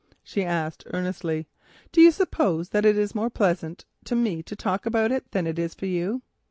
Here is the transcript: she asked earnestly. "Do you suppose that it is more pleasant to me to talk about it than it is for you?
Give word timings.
she 0.23 0.43
asked 0.43 0.83
earnestly. 0.95 1.45
"Do 1.91 2.01
you 2.01 2.09
suppose 2.09 2.69
that 2.69 2.85
it 2.85 2.97
is 2.97 3.13
more 3.13 3.29
pleasant 3.29 3.85
to 4.05 4.15
me 4.15 4.41
to 4.41 4.55
talk 4.55 4.87
about 4.87 5.11
it 5.11 5.29
than 5.29 5.45
it 5.45 5.59
is 5.59 5.75
for 5.75 5.85
you? 5.85 6.23